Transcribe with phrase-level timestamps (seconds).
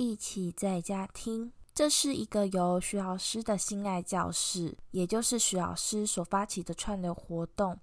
[0.00, 1.52] 一起在家听。
[1.74, 7.78] 这是一个由徐老师的心爱教室，也就是徐老师所发起的串流活动。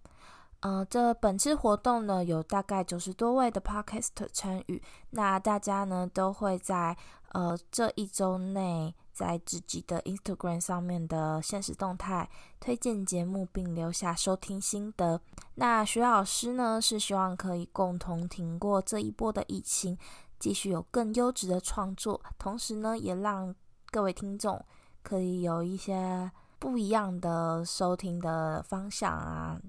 [0.62, 4.82] 呃，这本次活动呢，有大概九十多位的 Podcast 参与。
[5.12, 6.98] 那大家呢，都会在
[7.34, 12.28] 呃这一周内，在自己的 Instagram 上面的限时动态
[12.60, 15.22] 推荐节目，并留下收听心得。
[15.54, 19.96] 那徐老师呢，是希望可以共同挺过这一波的疫情，
[20.40, 23.54] 继续有更优质的创作，同时呢，也让
[23.92, 24.64] 各位听众
[25.02, 29.60] 可以有一些不一样的收听的方向啊。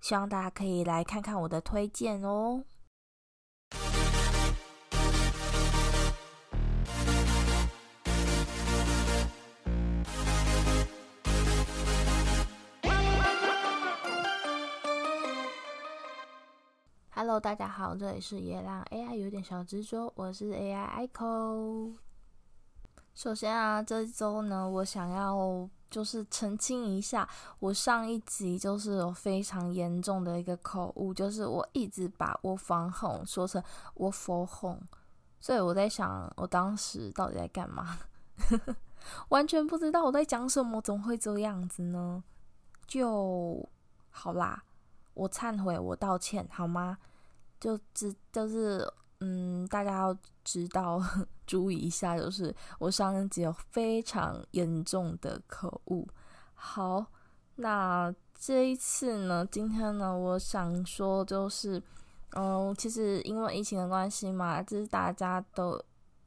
[0.00, 2.64] 希望大家可以来看看我的推荐哦。
[17.22, 21.92] Hello，大家好，这里是也让 AI 有点小执着，我是 AI Echo。
[23.12, 33.62] 首先啊，这周呢，我想要就是澄清一下，我上一集就是有非常严重的一个口误，就是我一直把 work from home 说成
[33.96, 34.80] work for home，
[35.40, 37.98] 所以我在想，我当时到底在干嘛？
[39.28, 42.24] 完全不知道我在讲什么，怎么会这样子呢？
[42.86, 43.68] 就
[44.08, 44.64] 好啦，
[45.12, 46.96] 我忏悔，我道歉，好吗？
[47.60, 48.90] 就只就是。
[49.22, 50.98] 嗯，大家要知道，
[51.46, 56.08] 注意一下，就是我上一集有非常严重的口误。
[56.54, 57.04] 好，
[57.56, 61.82] 那这一次呢，今天呢，我想说就是，
[62.30, 65.78] 嗯，其实因为疫情的关系嘛，就是大家都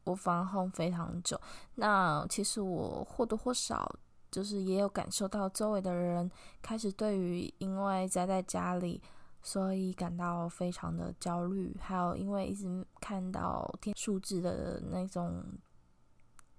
[0.04, 1.42] 我防控非常久。
[1.74, 3.92] 那其实我或多或少
[4.30, 6.30] 就是也有感受到周围的人
[6.62, 9.02] 开始对于因为宅在家里。
[9.46, 15.44] 所以感到非常的焦虑，还有因为一直看到天数字的那种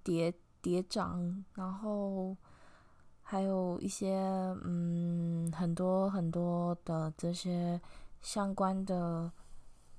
[0.03, 2.37] 叠叠涨，然后
[3.23, 4.15] 还有一些
[4.65, 7.81] 嗯很多很多的这些
[8.21, 9.33] 相关的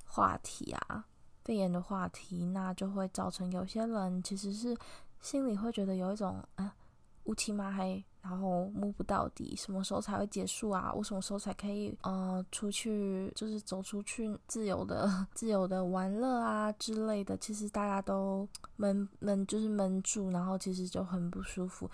[0.05, 1.07] 话题啊，
[1.43, 4.77] 肺炎的话题，那就会造成有些人其实是
[5.19, 6.75] 心里会觉得有一种啊
[7.23, 8.05] 乌漆嘛黑。
[8.27, 10.91] 然后摸不到底，什么时候才会结束啊？
[10.95, 17.37] 我什么时候才可以呃出去，就是走出去自由的、自由的 玩乐啊之类的？
[17.37, 21.87] 其实大家都闷闷，就是闷住，然后其实就很不舒服。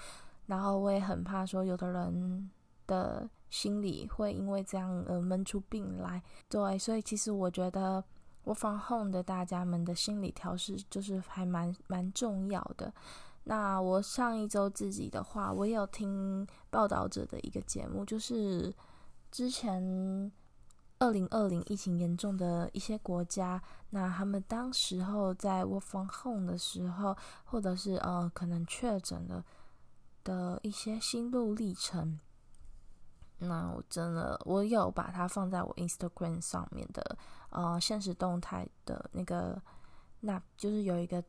[0.46, 2.50] 然后我也很怕说，有的人
[2.88, 6.24] 的心里会因为这样而闷出病来。
[6.48, 8.02] 对，所以其实我觉得
[8.46, 12.94] work from home 的大家们的心理调试就是还蛮蛮重要的。
[13.44, 18.72] 那我上一周自己的话，我也有听报道者的一个节目，就是
[19.32, 20.32] 之前
[21.00, 23.60] 二零二零疫情严重的一些国家，
[23.90, 29.44] 那他们当时候在 work from home 的时候，或者是呃可能确诊了
[30.24, 32.20] 的一些心路历程。
[33.40, 37.18] 那我真的我有把它放在我 Instagram 上面的
[37.50, 39.60] 呃现实动态的那个，
[40.20, 41.24] 那就是有一个。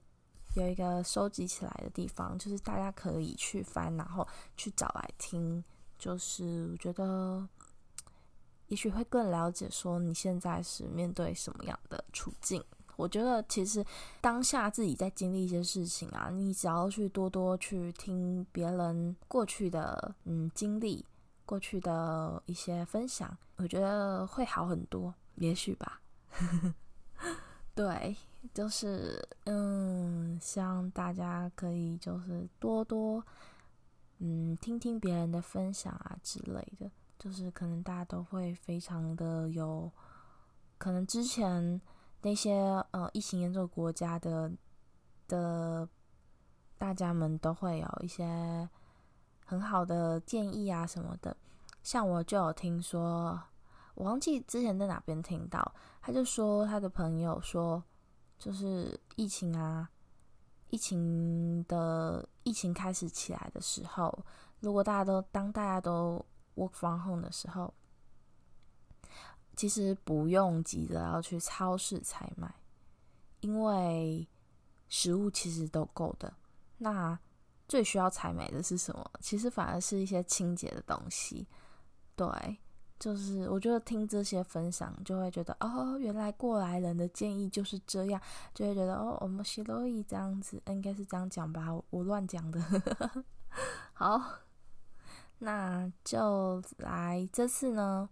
[0.54, 4.26] 有一个收集起来的地方，就是大家可以去翻，然后
[4.56, 5.62] 去找来听。
[5.98, 7.48] 就是我觉得，
[8.66, 12.62] 也许会更了解说你现在是面对什么样的处境。
[12.96, 13.84] 我觉得其实
[14.20, 21.04] 当下自己在经历一些事情啊，你只要去多多去听别人过去的嗯经历，
[21.46, 26.00] 过去的一些分享，我觉得会好很多，也许吧。
[27.74, 28.14] 对。
[28.52, 33.24] 就是嗯，希望大家可以就是多多
[34.18, 39.90] 嗯听听别人的分享啊之类的，就是可能大家都会非常的有，
[40.76, 41.80] 可能之前
[42.20, 42.52] 那些
[42.90, 44.50] 呃疫情严重国家的
[45.28, 45.88] 的
[46.76, 48.68] 大家们都会有一些
[49.46, 51.34] 很好的建议啊什么的，
[51.82, 53.40] 像我就有听说，
[53.94, 57.82] 我忘记之前在哪边听到，他就说他的朋友说。
[58.42, 59.88] 就是疫情啊，
[60.70, 64.26] 疫情的疫情开始起来的时候，
[64.58, 66.24] 如果大家都当大家都
[66.56, 67.72] work from home 的时候，
[69.54, 72.52] 其实不用急着要去超市采买，
[73.42, 74.26] 因为
[74.88, 76.34] 食物其实都够的。
[76.78, 77.16] 那
[77.68, 79.08] 最需要采买的是什么？
[79.20, 81.46] 其实反而是一些清洁的东西，
[82.16, 82.26] 对。
[83.02, 88.20] 就是我觉得听这些分享，就会觉得哦，原来过来人的建议就是这样，
[88.54, 92.62] 就会觉得哦，我们西洛伊这样子，应该是这样讲吧，我，我乱讲的。
[93.92, 94.22] 好，
[95.40, 98.08] 那就来这次呢，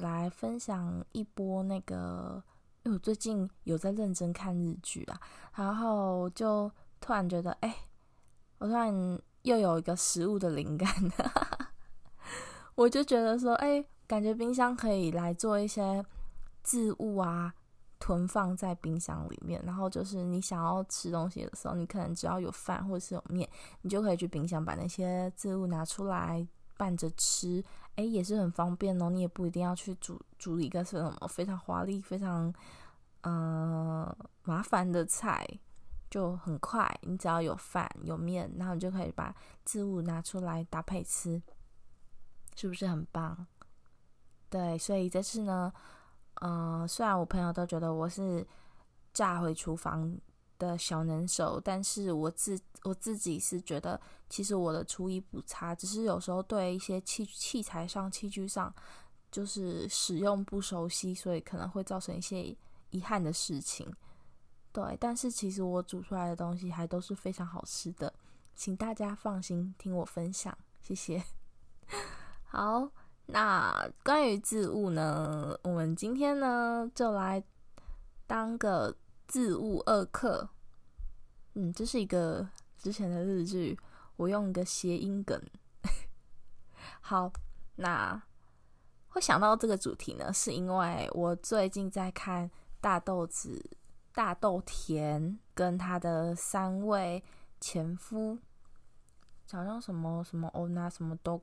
[0.00, 2.42] 来分享一波那个，
[2.84, 5.20] 因为我最近有在认真看日剧啦，
[5.54, 7.76] 然后就突然觉得，哎、
[8.56, 10.88] 我突然又有一个食物的灵感，
[12.74, 16.04] 我就觉得说，哎、感觉冰箱可以来做一些
[16.62, 17.54] 置物啊。
[17.98, 23.48] 囤放在冰箱里面，然后就是你想要吃东西的时候，你可能只要有饭或者是有面，
[23.82, 26.44] 你就可以去冰箱把那些渍物拿出来
[26.76, 27.62] 拌着吃，
[27.94, 29.08] 诶，也是很方便哦。
[29.08, 32.52] 你也不一定要去煮煮一个什么非常华丽、非常
[33.20, 35.46] 呃麻烦的菜，
[36.10, 36.92] 就很快。
[37.02, 39.32] 你只要有饭有面，然后你就可以把
[39.64, 41.40] 渍物拿出来搭配吃，
[42.56, 43.46] 是不是很棒？
[44.52, 45.72] 对，所以这次呢。
[46.44, 48.44] 嗯，虽然我朋友都觉得我是
[49.12, 50.18] 炸回厨房
[50.58, 58.74] 的小能手，但是我自我自己是觉得，其实我的厨艺不差，只是有时候对一些器器材上、器具上，
[59.30, 62.56] 就是使用不熟悉，所以可能会造成一些
[62.90, 63.94] 遗憾的事情。
[64.72, 68.12] 对，但是其实我煮出来的东西还都是非常好吃的，
[68.56, 71.22] 请大家放心听我分享，谢谢。
[72.48, 72.90] 好。
[73.32, 77.42] 那关于置物呢，我们今天呢就来
[78.26, 78.94] 当个
[79.26, 80.50] 置物二课。
[81.54, 82.46] 嗯，这是一个
[82.76, 83.78] 之前的日剧，
[84.16, 85.42] 我用一个谐音梗。
[87.00, 87.32] 好，
[87.76, 88.22] 那
[89.08, 92.50] 会想到这个主题呢，是因为我最近在看
[92.82, 93.78] 大豆子
[94.12, 97.24] 大豆田跟他的三位
[97.58, 98.38] 前夫，
[99.50, 101.40] 好像什么什么欧娜什么都。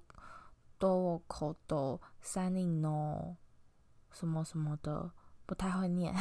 [0.80, 3.36] 多口多三零喏，
[4.12, 5.12] 什么什么的，
[5.46, 6.16] 不太会念，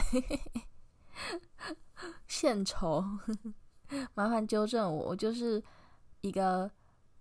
[2.27, 3.03] 献丑，
[4.15, 5.07] 麻烦纠正我。
[5.11, 5.63] 我就是
[6.21, 6.71] 一个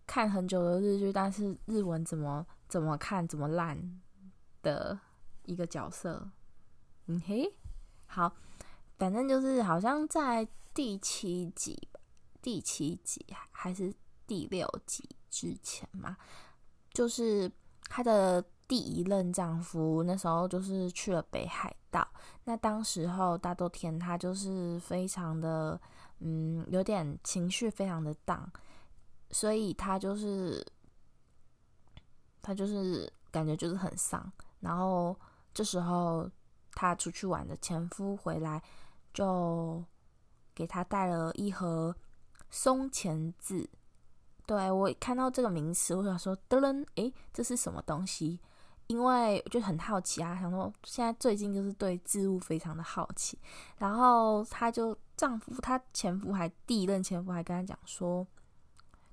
[0.05, 4.01] 看很久的日剧，但是日文怎么怎么看怎么烂
[4.63, 4.99] 的
[5.43, 6.29] 一个角色。
[7.05, 7.53] 嗯嘿，
[8.07, 8.35] 好，
[8.97, 11.87] 反正就是好像在第七集，
[12.41, 13.93] 第七集还是
[14.25, 16.17] 第六集之前嘛。
[16.97, 17.51] 就是
[17.87, 22.07] 她的第一任丈夫，那时候就是去了北海道。
[22.43, 25.79] 那当时候大豆田他就是非常的，
[26.21, 28.51] 嗯，有点情绪非常的荡，
[29.29, 30.65] 所以他就是
[32.41, 34.31] 他就是感觉就是很丧。
[34.59, 35.15] 然后
[35.53, 36.27] 这时候
[36.71, 38.59] 他出去玩的前夫回来，
[39.13, 39.83] 就
[40.55, 41.95] 给他带了一盒
[42.49, 43.69] 松前子。
[44.47, 48.39] 对，我看到这个名词，我想说，噔噔，诶，这是什么东西？
[48.87, 53.37] 因为我就很好奇啊，想说现在最近就是对置物非常的好奇。
[53.77, 58.25] 然后她就丈夫，她前夫还第一任前夫还跟她讲说，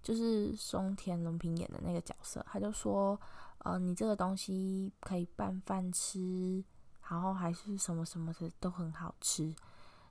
[0.00, 3.20] 就是松田龙平演的那个角色，他就说，
[3.58, 6.62] 呃，你这个东西可以拌饭吃，
[7.10, 9.52] 然后还是什么什么的都很好吃。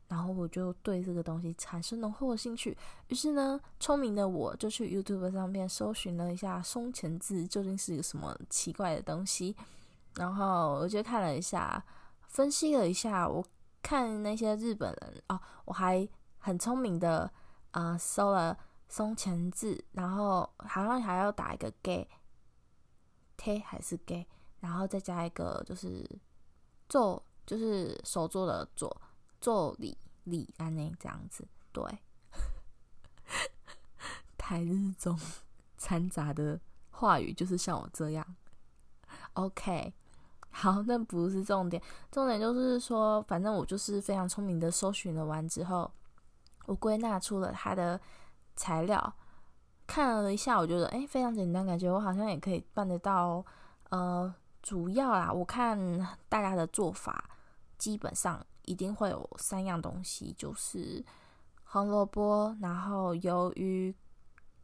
[0.08, 2.78] 然后我就对这个东西产生浓厚的兴趣，
[3.08, 9.56] 于是呢，聪明的我就去 YouTube 上面搜寻了一下松前字究竟是一个什么奇怪的东西，
[10.16, 11.84] 然后我就看了一下，
[12.28, 13.44] 分析了一下，我
[13.82, 16.08] 看那些日本人哦，我还
[16.38, 17.22] 很聪明的
[17.72, 18.58] 啊、呃、搜了
[18.88, 22.08] 松前字，然后好像还要打一个 gay
[23.36, 24.28] t 还是 gay，
[24.60, 26.08] 然后再加一个就是
[26.88, 28.96] 做就是手做的做
[29.44, 29.96] 做礼。
[30.26, 31.84] 李安内这样子，对，
[34.40, 35.20] 台日中
[35.78, 36.58] 掺杂的
[36.92, 38.26] 话语就是像我这样。
[39.34, 39.94] OK，
[40.50, 45.92] 好，那不是重点，重点就是说，反正我就是非常聪明的搜寻了完之后，
[46.68, 48.00] 我归纳出了它的
[48.56, 49.14] 材料，
[49.86, 53.46] 看了一下，我觉得诶非常简单，感觉我好像也可以办得到。
[53.90, 55.78] 呃，主要啦，我看
[56.30, 57.30] 大家的做法
[57.78, 58.42] 基本上。
[58.64, 61.04] 一定会有三样东西，就是
[61.64, 63.94] 红萝卜，然后鱿鱼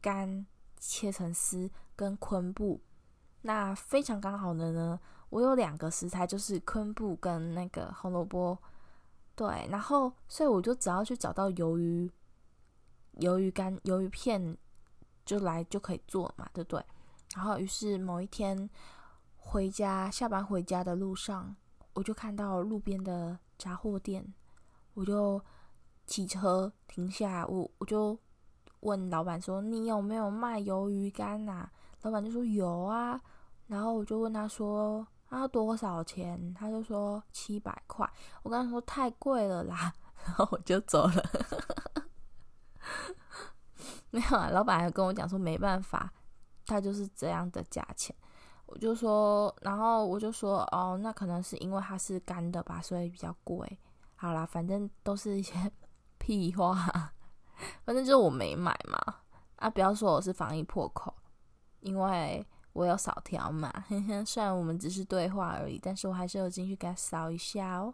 [0.00, 0.46] 干
[0.78, 2.80] 切成丝，跟昆布。
[3.42, 8.58] 那非常刚好的呢，我有两个食材，就是昆布跟那个红萝卜。
[9.34, 12.10] 对，然后所以我就只要去找到鱿鱼、
[13.18, 14.56] 鱿鱼干、鱿鱼片，
[15.24, 16.84] 就来就可以做嘛，对不对？
[17.34, 18.68] 然后于是某一天
[19.36, 21.54] 回家，下班回家的路上，
[21.94, 23.38] 我就看到路边的。
[23.60, 24.32] 杂货店，
[24.94, 25.40] 我就
[26.06, 28.18] 骑车停下，我我就
[28.80, 33.20] 问老板说：“你有没有卖鱿鱼干啊？”老板就说：“有啊。”
[33.68, 38.10] 然后我就问他说：“啊，多少钱？”他就说：“七百块。”
[38.42, 39.92] 我跟他说：“太贵了啦。”
[40.24, 41.30] 然后我就走了。
[44.10, 46.12] 没有啊，老板还跟我讲说没办法，
[46.66, 48.14] 他就是这样的价钱。
[48.72, 53.78] 我就说，然后我就说，哦，那可能是因为它是干的吧，所以比较贵。
[54.14, 55.54] 好啦，反正都是一些
[56.18, 56.74] 屁话。
[57.84, 59.16] 反正就是我没买嘛。
[59.56, 61.12] 啊，不要说我是防疫破口，
[61.80, 63.72] 因为我有扫条码。
[64.24, 67.92] 虽然我们只是对话而已，但是我还是有进去给他扫一下哦。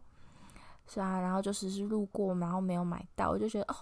[0.87, 3.77] 是啊，然后就只是路过，然后没有买到，我就觉得哦，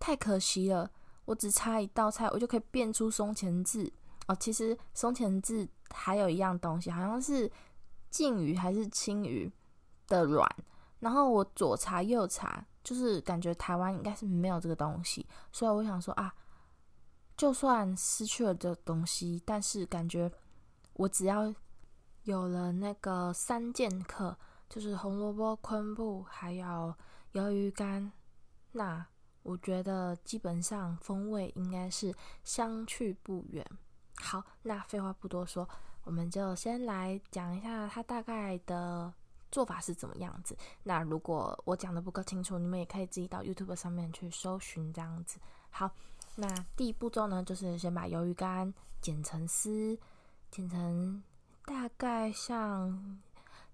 [0.00, 0.90] 太可惜了。
[1.26, 3.92] 我只差一道菜，我就可以变出松前字
[4.26, 4.36] 哦。
[4.36, 7.50] 其实松前渍还有一样东西，好像是
[8.10, 9.50] 鯖鱼还是青鱼
[10.06, 10.48] 的卵。
[11.00, 16.34] 然后我左查右查，就是感觉台湾应该是没有这个东西，所以我想说啊，
[17.36, 20.30] 就算失去了这东西，但是感觉
[20.94, 21.54] 我只要
[22.22, 24.36] 有了那个三剑客。
[24.66, 26.92] 就是红萝卜、昆布，还有
[27.34, 28.10] 鱿鱼干，
[28.72, 29.06] 那
[29.42, 32.12] 我觉得基本上风味应该是
[32.42, 33.64] 相去不远。
[34.16, 35.68] 好，那废话不多说，
[36.04, 39.12] 我们就先来讲一下它大概的
[39.50, 40.56] 做法是怎么样子。
[40.82, 45.38] 那如果我讲的不够清楚，你们也可以自己到 YouTube 上面去搜寻这样子。
[45.70, 45.90] 好，
[46.36, 49.98] 那第一步骤呢，就是先把鱿鱼干剪成丝，
[50.50, 51.22] 剪成
[51.64, 53.20] 大概像。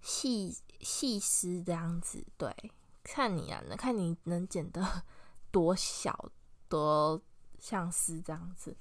[0.02, 2.72] 细细丝这样子，对，
[3.04, 5.02] 看你啊，能看你能剪得
[5.52, 6.30] 多小，
[6.70, 7.20] 多
[7.58, 8.74] 像丝这样子。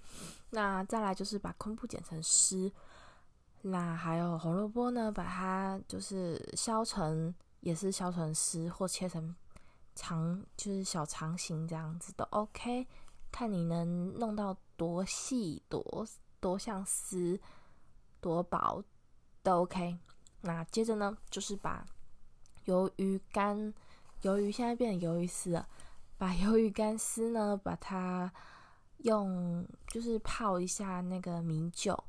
[0.52, 2.72] 那再来就是把昆布剪成丝，
[3.62, 9.36] 那还有红萝卜呢，把它就是削成，也是削成丝，或切成
[9.96, 12.88] 长，就是小长形这样子都 OK。
[13.32, 16.08] 看你能弄到多细，多
[16.40, 17.40] 多像丝，
[18.20, 18.84] 多薄
[19.44, 20.00] 都 OK。
[20.42, 21.86] 那接着呢，就是把
[22.66, 23.72] 鱿鱼干，
[24.24, 25.68] 鱿鱼现在变成鱿鱼丝了，
[26.18, 28.34] 把 鱿鱼干丝呢，把它
[29.00, 32.02] 用就是泡一下那个米酒，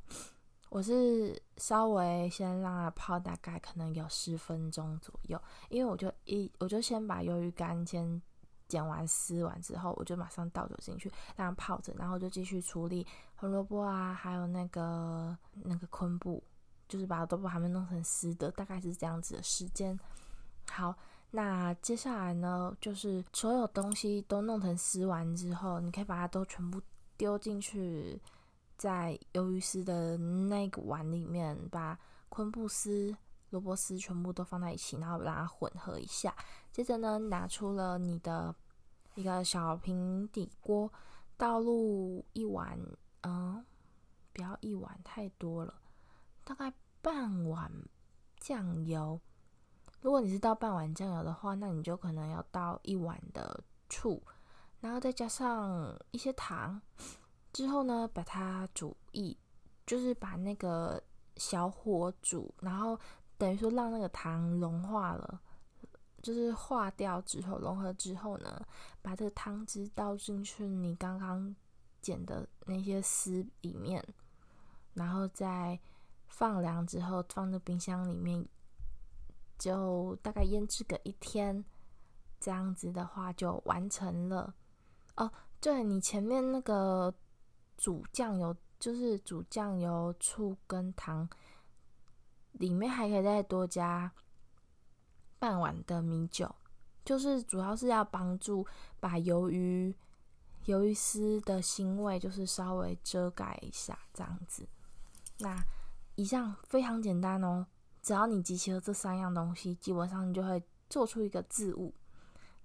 [0.69, 8.21] 我是稍微先让它泡大概可能有十分钟左右，因为我就一我就先把鱿鱼干先
[8.67, 13.05] 剪完丝完之后，我就马上倒酒进去让它泡着，然后就继续处理
[13.35, 16.43] 红萝卜啊，还有那个那个昆布。
[16.87, 19.97] 就是把豆腐还没弄成丝的，大概是这样子的时间。
[20.69, 20.93] 好，
[21.33, 26.81] 那接下来呢，就是所有东西都弄成丝完之后，你可以把它都全部
[27.15, 28.21] 丢进去，
[28.77, 31.97] 在鱿鱼丝的那个碗里面，把
[32.27, 33.15] 昆布丝、
[33.49, 36.35] 萝卜丝全部都放在一起，然后让它混合一下。
[36.69, 38.53] 接着呢，拿出了你的
[39.15, 40.91] 一个小平底锅，
[41.37, 42.77] 倒入一碗，
[43.21, 43.65] 嗯，
[44.33, 45.73] 不要一碗太多了。
[46.43, 47.71] 大概半碗
[48.37, 49.19] 酱油，
[50.01, 54.21] 如果你是倒半碗酱油的话，那你就可能要倒一碗的醋，
[54.79, 56.81] 然后再加上一些糖，
[57.53, 59.37] 之后呢，把它煮一，
[59.85, 61.01] 就是把那个
[61.37, 62.99] 小火煮，然后
[63.37, 65.39] 等于说让那个糖融化了，
[66.21, 68.65] 就是化掉之后融合之后呢，
[69.01, 71.55] 把这个汤汁倒进去你刚刚
[72.01, 74.03] 剪的那些丝里面，
[74.93, 75.79] 然后再。
[76.33, 78.43] 放凉之后，放在冰箱里面，
[79.61, 81.63] 就大概腌制个一天，
[82.39, 84.55] 这样子的话就完成了。
[85.17, 87.13] 哦，对，你前面那个
[87.77, 91.29] 煮酱油，就是煮酱油、醋跟糖，
[92.53, 94.11] 里面还可以再多加
[95.37, 96.55] 半碗的米酒，
[97.05, 98.65] 就是主要是要帮助
[98.99, 99.95] 把鱿鱼、
[100.65, 104.67] 鱿鱼丝的腥味，就是稍微遮盖一下，这样子。
[105.37, 105.63] 那。
[106.15, 107.65] 以上非常简单哦，
[108.01, 111.93] 只要你集齐了这三样东西，基本上你就会做出一个渍物，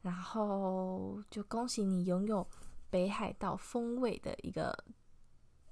[0.00, 2.46] 然后就恭喜你拥有
[2.88, 4.74] 北海道风味的一个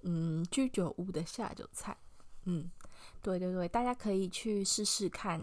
[0.03, 1.97] 嗯居酒屋的下酒菜。
[2.45, 2.71] 嗯，
[3.23, 5.41] 对对对，大家可以去试试看，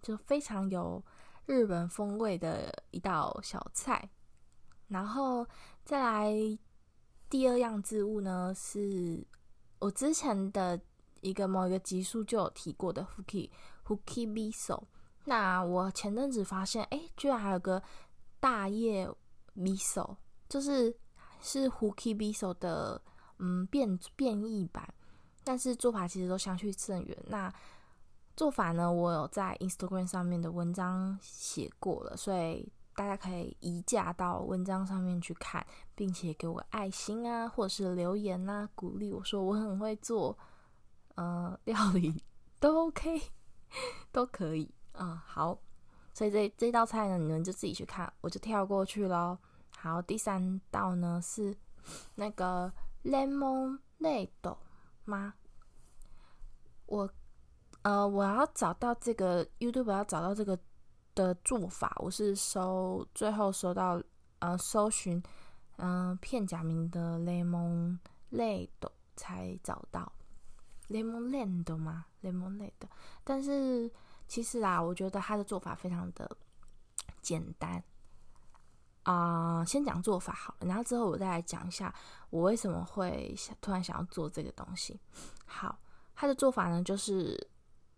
[0.00, 1.04] 就非常有
[1.46, 4.08] 日本风味的一道小菜。
[4.86, 5.44] 然后
[5.84, 6.32] 再来
[7.28, 9.26] 第二样渍物呢，是
[9.80, 10.80] 我之前的。
[11.24, 13.50] 一个某一个集数就有提过的 Fuki
[13.86, 14.82] Fuki Miso，
[15.24, 17.82] 那我前阵子发现，哎，居然还有个
[18.38, 19.10] 大叶
[19.56, 20.16] Miso，
[20.48, 20.94] 就是
[21.40, 23.00] 是 Fuki Miso 的
[23.38, 24.86] 嗯变变异版，
[25.42, 27.18] 但是做法其实都相去甚远。
[27.26, 27.52] 那
[28.36, 40.36] 做法呢，我有在 Instagram 上面的文章写过了，所以大家可以移驾到文章上面去看，并且给我爱心啊，或者是留言啊，鼓励我说我很会做。
[41.14, 42.22] 呃，料理
[42.58, 43.22] 都 OK，
[44.12, 45.58] 都可以啊、好，
[46.12, 49.38] 所以这这道菜呢，你们就自己去看，我就跳过去喽。
[49.76, 51.56] 好，第三道呢是
[52.14, 52.72] 那个
[53.04, 54.56] lemonade
[55.04, 55.34] 吗？
[56.86, 57.08] 我
[57.82, 60.58] 呃，我要找到这个 YouTube 要找到这个
[61.14, 64.02] 的做法，我是搜最后搜到
[64.38, 65.22] 呃，搜寻
[65.76, 68.68] 嗯、片假名的 lemonade
[69.16, 70.10] 才找到
[70.88, 72.72] lemonade 吗？lemonade，
[73.22, 73.90] 但是
[74.28, 76.36] 其实啊，我觉得它的做法非常的
[77.20, 77.82] 简单
[79.04, 81.94] 啊、先讲做法好了，然后之后我再来讲一下
[82.30, 84.98] 我为什么会突然想要做这个东西。
[85.44, 85.78] 好，
[86.14, 87.48] 它的做法呢，就是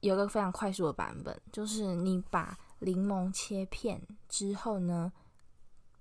[0.00, 5.12] 有个非常快速的版本，就是你把柠檬切片之后呢，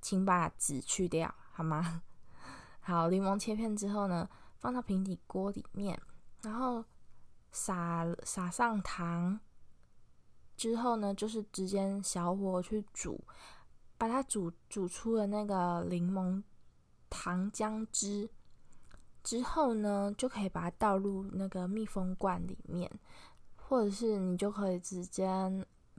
[0.02, 2.02] 请把籽去掉，好吗？
[2.82, 4.28] 好，柠檬切片之后呢，
[4.58, 6.02] 放到平底锅里面，
[6.46, 6.86] 然后
[7.52, 9.40] 撒撒上糖，
[10.56, 13.20] 之后呢，就是直接小火去煮，
[13.98, 16.44] 把它煮煮出了那个柠檬
[17.10, 18.30] 糖浆汁。
[19.24, 22.88] 之后呢，就可以把它倒入那个密封罐里面，
[23.56, 25.28] 或者是你就可以直接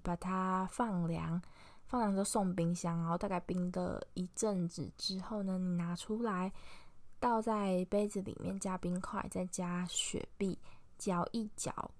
[0.05, 1.43] 把它放凉，
[1.87, 6.53] 放凉就送冰箱，然后大概冰个一阵子之后呢，你拿出来
[7.27, 10.57] 倒在杯子里面，加冰块，再加雪碧，
[10.97, 11.91] 搅一搅，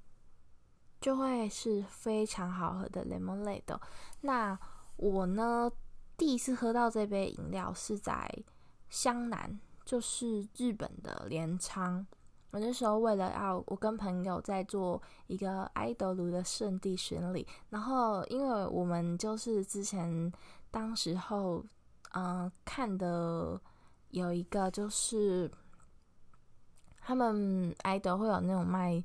[1.01, 3.77] 就会是非常好喝的 lemonade。
[4.21, 4.57] 那
[4.97, 5.69] 我呢，
[6.17, 8.31] 第一次喝到这杯饮料是在
[8.89, 9.59] 湘南。
[9.85, 12.05] 就是日本的镰仓，
[12.51, 20.33] 我那时候为了要我跟朋友在做一个爱德鲁的圣地巡礼，然后因为我们就是之前
[20.73, 21.65] 当时候
[22.15, 23.61] 嗯、看的
[24.17, 25.51] 有一个就是
[27.01, 29.05] 他们爱豆会有那种卖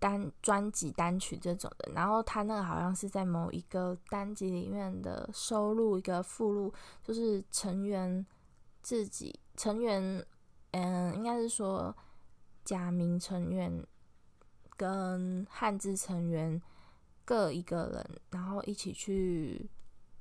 [0.00, 8.26] 单专辑单曲这种的，然后他那个好像是在某一个单集里面的收录一个附录，就是成员
[8.82, 9.38] 自己。
[9.56, 10.26] 成员，
[10.72, 11.94] 嗯，应该是说
[12.64, 13.86] 假名成员
[14.76, 16.60] 跟汉字成员
[17.24, 19.70] 各一个人，然后一起去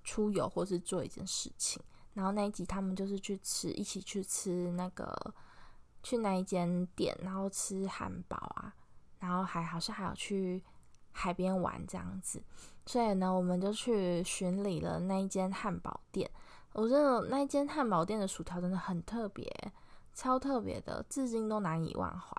[0.04, 1.82] 出游或是做一件事情。
[2.19, 5.34] 然后那一集他们就是去吃，一起去吃那个
[6.03, 8.73] 去那一间店，然后吃汉堡啊，
[9.19, 10.62] 然后还好像还有去
[11.13, 12.43] 海边玩这样子。
[12.86, 16.29] 所以呢，我们就去巡礼了那一间汉堡店。
[16.73, 19.49] 我真的那一间汉堡店的薯条真的很特别，
[20.13, 22.36] 超特别的，至今都难以忘怀。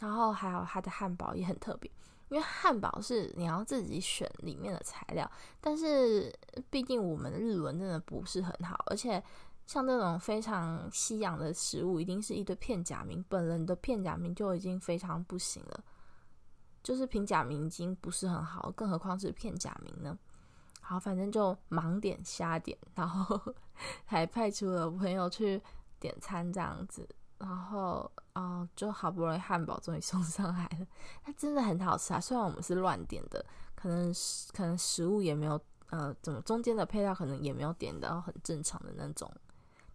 [0.00, 1.88] 然后还有它的汉堡也很特别，
[2.30, 6.32] 因为汉堡是你要自己选里面的材料，但是
[6.70, 9.22] 毕竟我们日文真的不是很好，而且
[9.66, 15.84] 像这种非常西洋的食物，一定是一堆片假名，本人的片假名就已经非常不行了，
[16.82, 20.18] 就是平假名已经不是很好，更何况是片假名呢？
[20.80, 23.54] 好，反正就盲点瞎点，然后
[24.06, 25.60] 还派出了朋友去
[25.98, 27.08] 点餐这样子，
[27.40, 30.86] 然后哦，就好不容易汉堡终于送上来了，
[31.24, 32.20] 它真的很好吃啊！
[32.20, 34.14] 虽然我们是乱点的，可能
[34.52, 39.28] 可能食物也没有呃，怎么中间的配料可能也没有点到很正常的那种，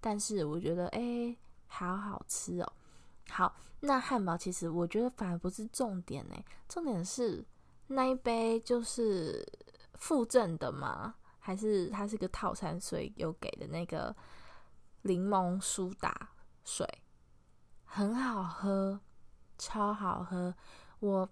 [0.01, 1.35] 但是我觉得哎，
[1.67, 2.73] 好好吃哦。
[3.29, 6.35] 好，那汉堡其实我觉得反而不是重点呢，
[6.67, 7.45] 重点是
[7.87, 9.47] 那一杯就是。
[9.97, 11.15] 附赠的吗？
[11.39, 14.13] 还是它是个套餐，所以有给的那个
[15.03, 16.31] 柠檬苏打
[16.65, 16.85] 水，
[17.85, 18.99] 很好喝，
[19.57, 20.53] 超好喝。
[20.99, 21.29] 我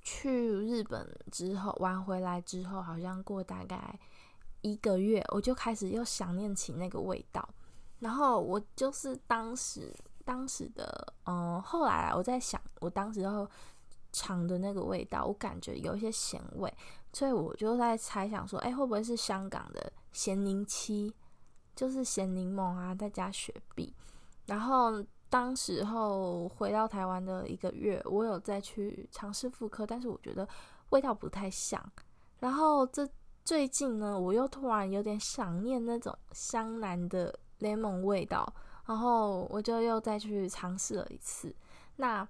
[0.00, 3.98] 去日本之后玩回来之后，好像过大概
[4.60, 7.48] 一个月，我就开始又想念起那个味道。
[8.00, 9.94] 然后我就是当时
[10.24, 13.48] 当时的，嗯，后来我在想，我当时候
[14.12, 16.72] 尝的那个味道，我感觉有一些咸味。
[17.12, 21.14] 所以我就在猜想说，哎、会不会是香港的咸柠七，
[21.76, 23.94] 就是咸柠檬啊，再加雪碧。
[24.46, 30.46] 然后当时候回到台湾的一个月，我有再去尝试复刻，但是我觉得
[30.90, 31.82] 味道不太像。
[32.38, 33.08] 然后这
[33.42, 38.46] 最近呢，我又突然有点想念那种香南的柠檬味道，
[38.84, 41.56] 然后我就又再去尝试了一次。
[41.96, 42.28] 那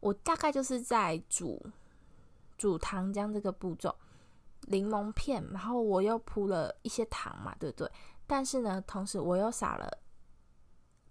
[0.00, 1.58] 我大概就是在煮。
[2.58, 3.96] 煮糖浆这个步骤，
[4.66, 7.90] 柠檬片，然后我又铺了一些糖嘛，对不对？
[8.26, 9.90] 但是呢，同时我又撒了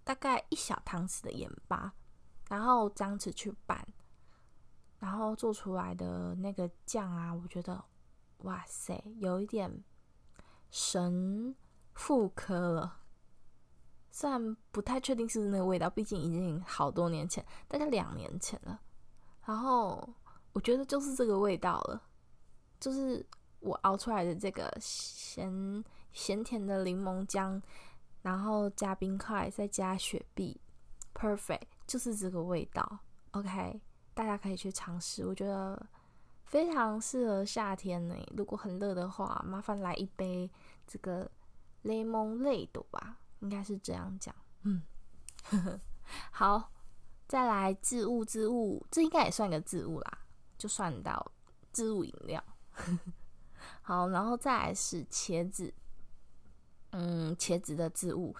[0.04, 1.92] 大概一小汤匙的盐巴，
[2.48, 3.86] 然后这样子去拌，
[4.98, 7.84] 然后做出来的那个酱啊，我觉得
[8.38, 9.84] 哇塞，有一点
[10.70, 11.54] 神
[11.94, 12.98] 复刻了。
[14.10, 18.80] 虽然不太确定是不是那个味道，毕竟已经好多年前，大概两年前了。
[19.44, 20.14] 然后。
[20.52, 22.02] 我觉得就是这个味道了，
[22.80, 23.24] 就是
[23.60, 27.62] 我熬出来的这个咸咸甜的柠檬浆，
[28.22, 30.60] 然后加冰块，再加雪碧
[31.14, 32.98] ，perfect，就是这个味道。
[33.32, 33.80] OK，
[34.14, 35.86] 大家可以去尝试，我觉得
[36.44, 38.14] 非常适合夏天呢。
[38.36, 40.50] 如果很热的话，麻烦来一杯
[40.86, 41.30] 这个
[41.84, 44.34] lemonade 吧，应该是这样讲。
[44.64, 44.82] 嗯，
[46.32, 46.72] 好，
[47.26, 50.18] 再来置物置物，这应该也算个置物啦，
[50.58, 51.32] 就算到
[51.72, 52.42] 置物饮料。
[53.82, 55.72] 好，然后再来是茄子，
[56.90, 58.34] 嗯，茄子的置物，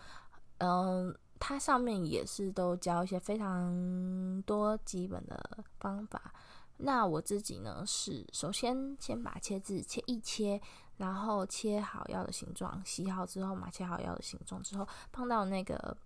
[0.58, 6.34] 嗯，它上面也是都教一些非常多基本的方法。
[6.76, 10.60] 那我自己呢，是首先先把茄子切一切，
[10.96, 15.96] 然后切好要的形状，洗好之后嘛，切好要的形状之后，放到那个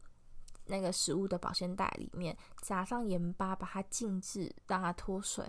[0.66, 5.44] 那个食物的保鲜袋里面，撒上盐巴，把它静置，让它脱水。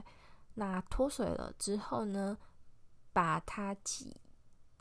[0.53, 2.37] 那脱水了之后呢，
[3.11, 4.15] 把它挤，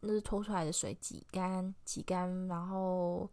[0.07, 3.31] 那是脱出来的水挤干，挤干，然后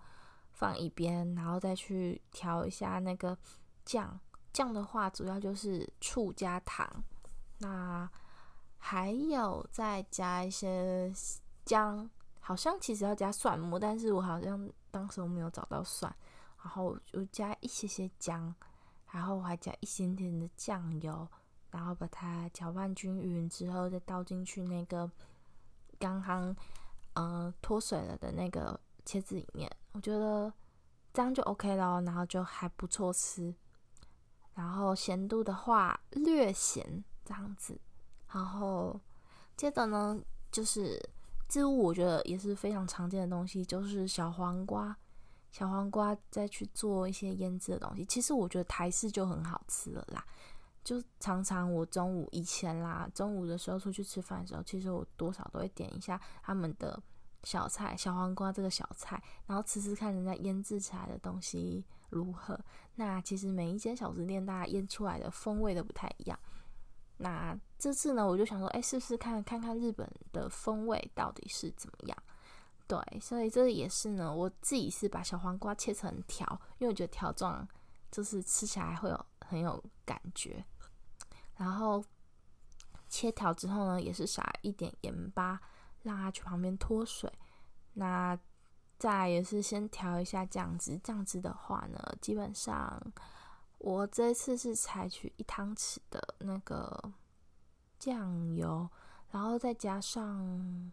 [0.52, 3.38] 放一边，然后再去调一下那个
[3.86, 4.20] 酱。
[4.54, 6.86] 酱的话，主要就是醋加糖，
[7.60, 8.10] 那
[8.78, 11.10] 还有再加一些
[11.64, 12.10] 姜，
[12.42, 16.14] 好像其实要加蒜末，但是我好像当时我没有找到蒜，
[16.62, 18.54] 然后就加一些些姜，
[19.12, 21.26] 然后还加一点点的酱油，
[21.70, 25.10] 然后把它搅拌均匀之后，再倒进去那个
[26.02, 26.56] 刚刚
[27.14, 30.52] 呃脱水了的那个茄子里面，我觉得
[31.14, 33.54] 这样就 OK 了，然后就还不错吃。
[34.54, 37.80] 然后咸度的话略咸这样子，
[38.34, 39.00] 然后
[39.56, 40.20] 接着呢
[40.52, 41.02] 就是
[41.48, 44.98] 置物，我觉得也是非常常见的东西，就是小黄瓜。
[45.52, 50.26] 小黄瓜再去做一些腌制的东西，其实我觉得台式就很好吃了啦。
[50.84, 57.02] 就常常我中午以前啦，中午的时候出去吃饭的时候，其实我多少都会点一下他们的
[57.44, 61.86] 小菜，小黄瓜这个小菜，然后吃吃看人家腌制起来的东西。
[62.10, 62.60] 如何？
[62.96, 66.38] 那其实每一间小吃店，大家腌出来的风味都不太一样。
[67.16, 72.18] 那这次呢，我就想说，哎，试试看看看日本的风味到底是怎么样。
[72.86, 76.46] 对，所以这也是呢，我自己是把小黄瓜切成条，
[76.80, 77.66] 因为我觉得条状
[78.12, 80.64] 就是吃起来会有很有感觉。
[81.58, 82.02] 然后
[83.10, 85.60] 切条之后呢，也是撒一点盐巴，
[86.02, 87.30] 让它去旁边脱水。
[87.94, 88.40] 那
[88.98, 93.02] 再也是先调一下酱汁，酱汁的话呢，基本上
[93.80, 97.12] 我这次是采取一汤匙的那个
[98.00, 98.90] 酱油，
[99.30, 100.92] 然后再加上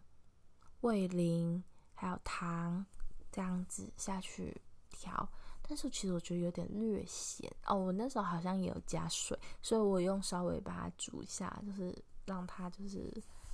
[0.81, 2.85] 味淋还有糖，
[3.31, 5.29] 这样子下去调。
[5.69, 13.09] 但是其实我觉得有点略咸哦，我那时候好像也有加水，所以我用稍微把它煮一下，就是让它就是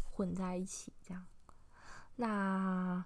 [0.10, 1.24] 混在一起这样。
[2.16, 3.06] 那。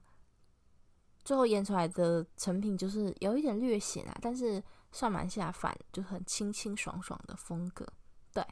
[1.25, 7.85] 最后腌出来的成品就是有一点略咸啊，但是算蛮下饭，就很清清爽爽的风格。
[8.33, 8.43] 对，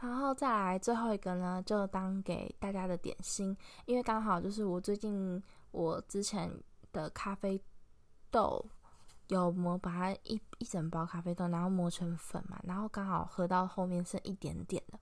[0.00, 6.50] 然后再来最后一个呢，就当给大家的点心，因为刚好就是我最近我之前
[6.90, 7.62] 的咖啡
[8.28, 8.64] 豆
[9.30, 14.98] 有磨，把它一一整包咖啡豆，然后磨成粉嘛，然后刚好喝到后面剩一点点的，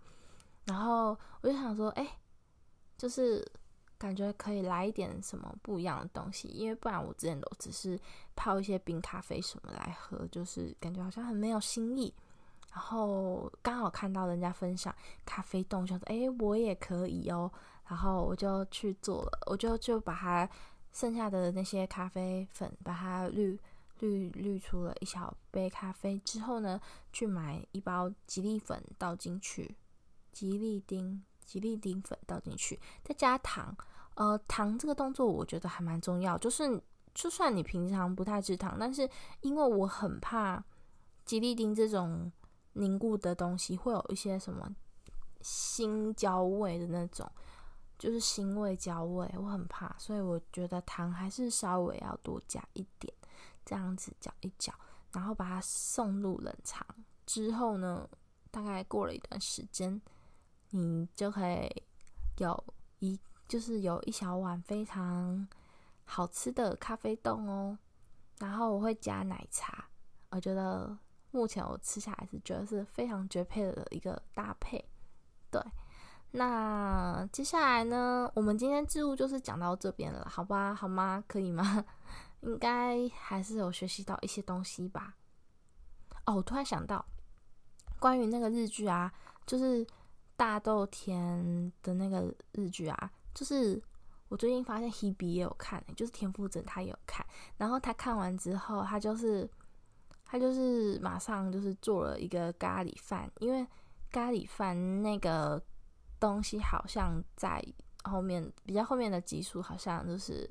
[0.64, 2.06] 然后我就想说，哎，
[2.96, 3.44] 就是。
[4.00, 7.98] 感觉可以来一点什么不一样的东西，因为不然我之前都只是
[8.36, 12.14] 泡一些冰咖啡什么来喝，就是感觉好像很没有新意。
[12.70, 14.94] 然后刚好看到人家分享
[15.26, 17.50] 咖啡冻，想说哎，我也可以哦。
[17.88, 20.48] 然后我就去做了，我就就把它
[20.92, 23.58] 剩下的那些咖啡粉，把它滤
[24.00, 26.80] 滤滤出了一小杯咖啡之后呢，
[27.12, 29.76] 去买一包吉利粉倒进去，
[30.32, 31.22] 吉利丁。
[31.48, 33.74] 吉利丁粉倒进去，再加糖。
[34.16, 36.36] 呃，糖这个动作我觉得还蛮重要。
[36.36, 36.78] 就是
[37.14, 39.08] 就算你平常不太吃糖，但是
[39.40, 40.62] 因为我很怕
[41.24, 42.30] 吉利丁这种
[42.74, 44.70] 凝固的东西会有一些什么
[45.40, 47.26] 腥焦味的那种，
[47.98, 49.96] 就是腥味焦味，我很怕。
[49.96, 53.10] 所以我觉得糖还是稍微要多加一点，
[53.68, 54.72] 这样子搅一搅，
[55.12, 56.86] 然后把它送入冷藏
[57.26, 58.08] 之后呢，
[58.50, 60.00] 大概过了一段时间。
[60.70, 61.82] 你就可以
[62.38, 62.64] 有
[63.00, 65.46] 一，就是有一小碗非常
[66.04, 67.78] 好吃的咖啡冻哦。
[68.38, 69.84] 然后我会加奶茶，
[70.30, 70.96] 我觉得
[71.30, 74.82] 目前我吃下来是觉得是非常绝配的一个搭配。
[75.50, 75.62] 对，
[76.30, 80.74] 那接下来呢，我们今天置物就是讲到这边了，好吧？
[80.74, 81.22] 好吗？
[81.26, 81.84] 可以吗？
[82.40, 85.14] 应该还是有学习到一些东西吧。
[86.26, 87.04] 哦，我突然想到，
[87.98, 89.12] 关于那个日剧啊，
[89.46, 89.86] 就是。
[90.38, 93.82] 大豆田的那个日剧啊，就是
[94.28, 99.50] 我最近发现 Hebe 也有看，就是田馥甄他也有看，然后他看完之后，他就是
[100.24, 103.66] 他就是马上就是做了一个咖喱饭，因为
[104.12, 105.60] 咖喱饭那个
[106.20, 107.60] 东西好像在
[108.04, 110.48] 后面比较后面的集数好像就是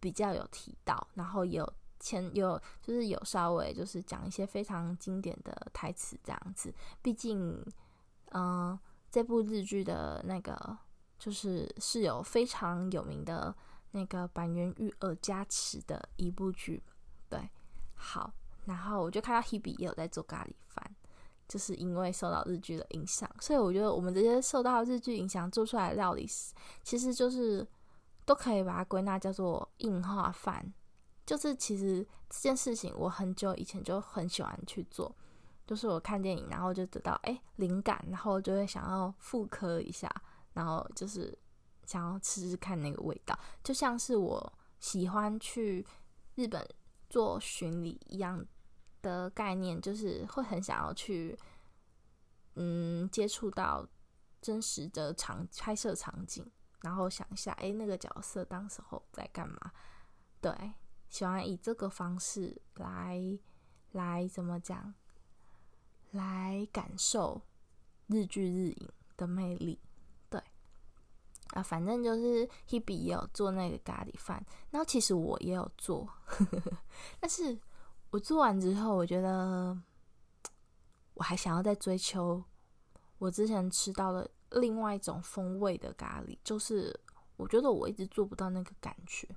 [0.00, 6.74] 比较有提到，然后也有前有就是有稍微就是讲一些非常经典的台词这样子。
[7.02, 7.62] 毕竟，
[8.30, 10.78] 嗯、呃，这部日剧的那个
[11.18, 13.54] 就是是有非常有名的
[13.92, 16.82] 那个坂元裕二加持的一部剧。
[17.28, 17.48] 对，
[17.94, 18.32] 好，
[18.64, 20.96] 然后我就看到 Hebe 也有在做咖喱饭。
[21.46, 26.24] 就是因为受到日剧的影响，所以我觉得我们这些受到日剧影响做出来的料理，
[26.84, 27.66] 其实就是
[28.30, 30.72] 都可以把它归纳叫做硬化饭。
[31.26, 35.12] 就是其实这件事情，我很久以前就很喜欢去做，
[35.66, 40.08] 就是我看电影，然后就得到哎灵感，然后就会想要复刻一下，
[40.52, 41.36] 然后就是
[41.86, 45.84] 想要吃吃看那个味道，就像是我喜欢去
[46.36, 46.64] 日本
[47.08, 48.46] 做巡礼一样。
[49.02, 51.34] 的概念就是会很想要去，
[52.56, 53.88] 嗯，接触到
[54.42, 56.46] 真实的场拍摄场景，
[56.82, 59.72] 然后想一下，哎，那个角色当时候在干嘛？
[60.40, 60.52] 对，
[61.08, 63.20] 喜欢以这个方式来
[63.92, 64.94] 来怎么讲，
[66.12, 67.42] 来感受
[68.06, 69.80] 日剧日影的魅力。
[70.28, 70.42] 对，
[71.54, 76.78] 啊，反正就是 Hebe 也有做那个咖喱饭，然后其实我也有做，呵呵，
[77.18, 77.58] 但是。
[78.12, 79.80] 我做完之后，我觉得
[81.14, 82.42] 我还想要再追求
[83.18, 86.98] 我之前吃到的另外一种风味的咖喱，就是
[87.36, 89.28] 我觉得我一直做不到那个感觉，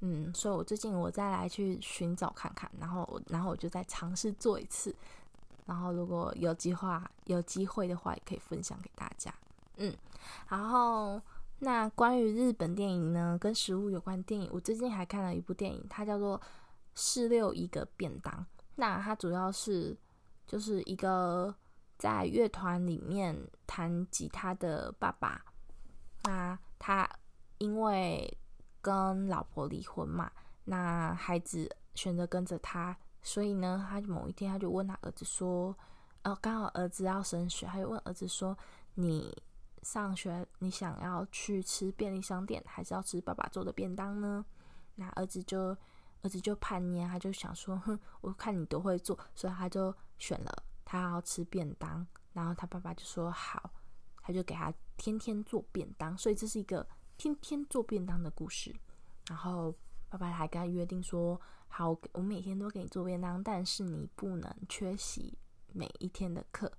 [0.00, 4.94] 嗯，所以我最近我再来去寻找看看，然后然后我就再尝试做一次，
[5.66, 9.34] 然后如果有计划有机会的话，也可以分享给大家，
[9.76, 9.94] 嗯，
[10.48, 11.20] 然后
[11.58, 16.40] 那关于日本电影呢，跟食物有关电影，我最近还看了一部电影，它叫做。
[17.00, 19.96] 四六一个便当，那它主要是
[20.48, 21.54] 就是一个
[21.98, 25.44] 在乐团里面弹吉他的爸爸，
[26.22, 27.08] 那他
[27.58, 28.38] 因为
[28.80, 30.30] 跟老婆离婚嘛，
[30.64, 35.76] 那孩子选择跟着他，所以呢，他某一天他就问他儿子说，
[36.24, 38.56] 哦，刚好儿子要升学，他就问儿子说，
[38.94, 39.36] 你
[39.82, 44.44] 上学你想要去吃便利商店，还是要吃爸爸做的便当呢？
[44.94, 45.76] 那儿子就。
[46.20, 53.70] 儿子就叛逆，他就想说：“哼，我看你都会做，所以他就选了他要吃便当。”然后他爸爸就说：“好。”
[54.24, 58.74] 他就给他天天做便当，所以这是一个天天做便当的故事。
[59.28, 59.74] 然后
[60.08, 65.38] 爸爸还跟他约定说：“好，我每天都给你做便当，但是你不能缺席
[65.72, 66.70] 每一天的课。”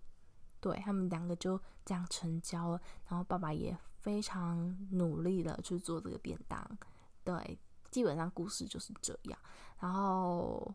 [0.62, 2.82] 对，他们两个就这样成交了。
[3.08, 6.78] 然后爸爸也非常努力的去做这个便当，
[7.24, 7.60] 对。
[7.90, 9.40] 基本上故事就是这样，
[9.80, 10.72] 然后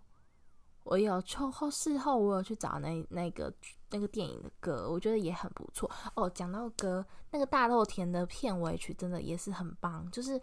[0.85, 3.53] 我有抽后事后我有去找那那个
[3.91, 6.31] 那个电影的歌，我觉得也很不错哦。
[6.31, 10.41] 讲到歌，那个大豆田的片尾曲真的也是很棒，就是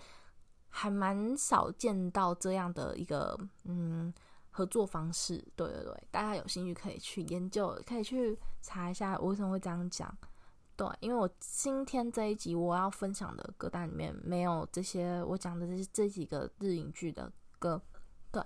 [0.68, 4.14] 还蛮少见到这样的一个嗯
[4.50, 5.38] 合作方式。
[5.56, 10.12] 对对对，大家有兴趣可以去研究，可以去查一下我为什么会这样讲。
[10.76, 17.80] 对，因为我今天这一集我要分享的歌单里面没有这些我讲的这这几个日影剧的歌。
[18.32, 18.44] 对，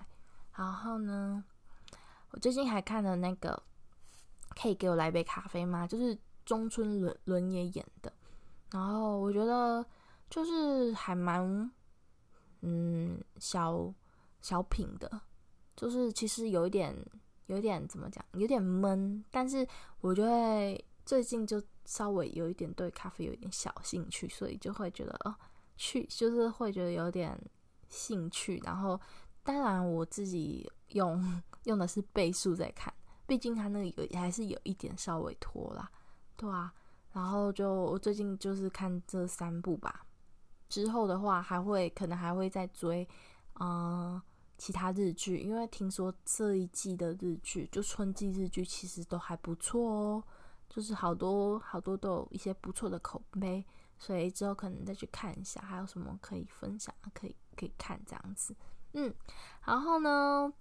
[0.57, 1.41] 然后呢，
[2.35, 3.63] 我最近还看了那个，
[4.49, 5.87] 可以给我来杯咖啡吗？
[5.87, 8.11] 就是中村伦伦也演的，
[8.71, 9.83] 然后我觉得
[10.29, 11.71] 就是还蛮
[12.59, 13.93] 嗯小
[14.41, 15.21] 小品的，
[15.77, 16.93] 就是其实有一点
[17.45, 19.65] 有一点怎么讲，有点闷，但是
[20.01, 21.59] 我就会最近就。
[21.87, 25.35] 稍微有一点对咖啡有一点小兴趣，所以就会觉得哦，
[25.77, 27.39] 去就是会觉得有点
[27.89, 28.59] 兴趣。
[28.65, 28.99] 然后，
[29.43, 32.93] 当然我自己用用的是倍速在看，
[33.27, 35.89] 毕竟它那个有还是有一点稍微拖啦，
[36.35, 36.73] 对啊。
[37.11, 40.05] 然后就我最近就是看这三部吧，
[40.67, 43.07] 之后的话还会可能还会再追
[43.59, 44.21] 嗯
[44.57, 50.23] 其他日剧，因为听说这一季的日剧就春季日剧其实都还不错哦。
[50.67, 53.63] 就是好多好多都有一些不错的口碑，
[53.97, 58.53] 所以之后可能再去看一下，还有什么可以分享，可以可以看这样子。
[58.93, 59.13] 嗯，
[59.63, 60.51] 然后呢，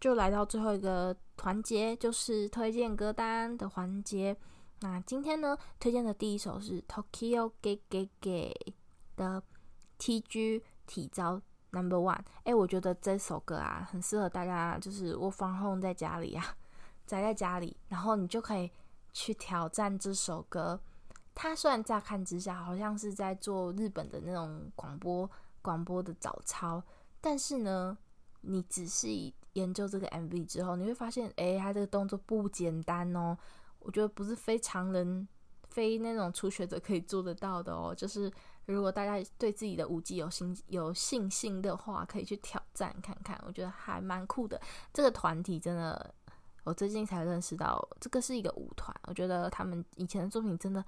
[0.00, 4.36] 就来到最后一个环节，就是推荐歌单的环节。
[4.80, 8.52] 那今天呢，推荐的第一首是 Tokyo Ge Ge Ge
[9.16, 9.42] 的
[9.98, 12.20] TG 体操 Number One。
[12.44, 16.44] 哎，我觉得这首歌啊，很适合大家，就是我放 home 在家里啊，
[17.06, 18.70] 宅在家里，然后你就可以。
[19.18, 20.78] 去挑战这首歌，
[21.34, 25.30] 它虽然乍看之下好像是在做日本的那种广播
[25.62, 26.82] 广播的早操，
[27.18, 27.96] 但是呢，
[28.42, 33.36] 你仔细研究这个 MV 之后，你会发现，诶，他这个动作不简单哦。
[33.78, 35.26] 我觉得不是非常人、
[35.68, 37.94] 非那种初学者可以做得到的哦。
[37.94, 38.30] 就是
[38.66, 44.60] 如果大家对自己的舞技有信有信心的话，可以去挑战看看，我觉得还蛮酷的。
[44.92, 46.14] 这个团体真的，
[46.64, 48.94] 我最近才认识到，这个是一个舞团。
[49.04, 50.84] 我觉得他们以前的作品真的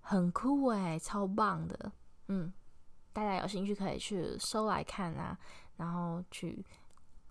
[0.00, 1.92] 很酷诶，超棒的。
[2.28, 2.52] 嗯，
[3.12, 5.38] 大家有兴趣可以去搜来看啊，
[5.76, 6.64] 然后去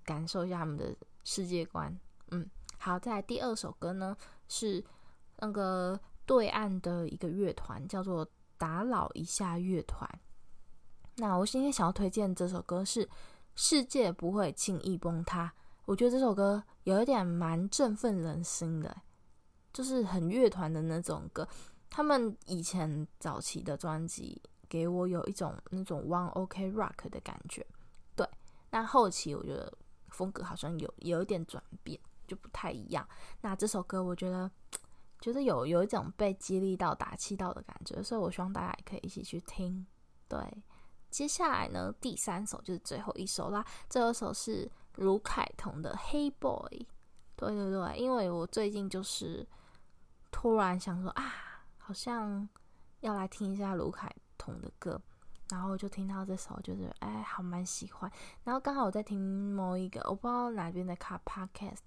[0.09, 1.95] 感受一下他们的世界观。
[2.31, 4.17] 嗯，好，再来第二首歌呢，
[4.47, 4.83] 是
[5.37, 10.09] 那个对岸的一个乐团，叫做打扰一下乐团。
[11.17, 13.05] 那我今天想要推荐这首歌是
[13.53, 15.45] 《世界不会轻易崩塌》。
[15.85, 19.01] 我觉得这首歌有一点蛮振奋人心的，
[19.71, 21.47] 就是很乐团的那种歌。
[21.87, 27.63] 他们以前早期的专辑给我有一种那种 One OK Rock 的感觉，
[28.15, 28.27] 对。
[28.71, 29.73] 那后期我觉得
[30.09, 33.07] 风格好像有有一点转变，就不太一样。
[33.41, 34.49] 那这首歌我觉得
[35.21, 39.85] 觉得有有一种被激励到、打气到的感觉，所以我希望大家也可以一起去听，
[40.27, 40.39] 对。
[41.09, 43.65] 接下来呢，第三首就是最后一首啦。
[43.89, 46.69] 这首是卢凯彤的《Hey Boy》。
[47.35, 49.47] 对对对，因为我最近就是
[50.29, 51.33] 突然想说啊，
[51.79, 52.47] 好像
[52.99, 55.01] 要来听一下卢凯彤的歌，
[55.49, 58.11] 然后我就听到这首，就是哎，好蛮喜欢。
[58.43, 61.77] 然后刚好我在听某一个，我不知道哪边的卡 Podcast，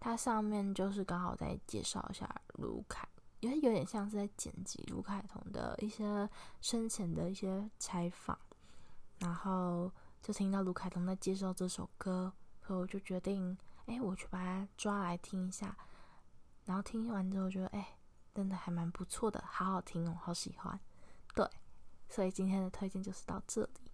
[0.00, 3.06] 它上面就是刚好在介绍一下卢凯，
[3.40, 6.28] 因为有点像是在剪辑卢凯彤的一些
[6.60, 8.38] 生前的一些采访。
[9.20, 9.90] 然后
[10.20, 12.32] 就听到卢凯彤在介绍这首歌，
[12.66, 15.76] 所以我就决定，哎，我去把它抓来听一下。
[16.64, 17.96] 然后听完之后觉得，哎，
[18.34, 20.80] 真的还蛮不错的，好好听哦，好喜欢。
[22.08, 23.90] 所以今天的推荐就是到这里。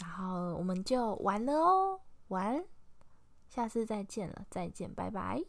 [0.00, 2.64] 然后我们就完了哦，完，
[3.48, 5.44] 下次再见了，再见，拜拜。